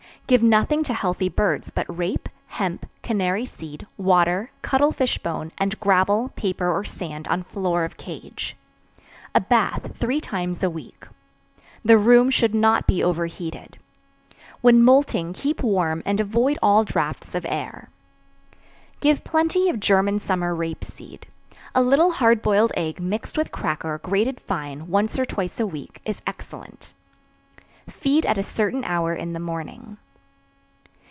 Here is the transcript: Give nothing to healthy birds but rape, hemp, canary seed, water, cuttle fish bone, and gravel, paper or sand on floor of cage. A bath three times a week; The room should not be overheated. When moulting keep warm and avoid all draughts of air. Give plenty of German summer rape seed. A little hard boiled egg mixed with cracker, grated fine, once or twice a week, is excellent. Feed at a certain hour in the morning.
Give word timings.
Give 0.27 0.41
nothing 0.43 0.81
to 0.83 0.93
healthy 0.93 1.27
birds 1.27 1.71
but 1.75 1.93
rape, 1.97 2.29
hemp, 2.47 2.85
canary 3.03 3.43
seed, 3.43 3.85
water, 3.97 4.49
cuttle 4.61 4.93
fish 4.93 5.17
bone, 5.17 5.51
and 5.57 5.77
gravel, 5.81 6.29
paper 6.37 6.71
or 6.71 6.85
sand 6.85 7.27
on 7.27 7.43
floor 7.43 7.83
of 7.83 7.97
cage. 7.97 8.55
A 9.35 9.41
bath 9.41 9.97
three 9.97 10.21
times 10.21 10.63
a 10.63 10.69
week; 10.69 11.05
The 11.83 11.97
room 11.97 12.29
should 12.29 12.55
not 12.55 12.87
be 12.87 13.03
overheated. 13.03 13.77
When 14.61 14.81
moulting 14.81 15.33
keep 15.33 15.61
warm 15.61 16.01
and 16.05 16.21
avoid 16.21 16.57
all 16.63 16.85
draughts 16.85 17.35
of 17.35 17.45
air. 17.49 17.89
Give 19.01 19.25
plenty 19.25 19.67
of 19.69 19.81
German 19.81 20.17
summer 20.19 20.55
rape 20.55 20.85
seed. 20.85 21.27
A 21.75 21.81
little 21.81 22.11
hard 22.11 22.41
boiled 22.41 22.71
egg 22.77 23.01
mixed 23.01 23.37
with 23.37 23.51
cracker, 23.51 23.97
grated 23.97 24.39
fine, 24.39 24.87
once 24.87 25.19
or 25.19 25.25
twice 25.25 25.59
a 25.59 25.67
week, 25.67 25.99
is 26.05 26.21
excellent. 26.25 26.93
Feed 27.89 28.25
at 28.25 28.37
a 28.37 28.43
certain 28.43 28.85
hour 28.85 29.13
in 29.13 29.33
the 29.33 29.39
morning. 29.41 29.97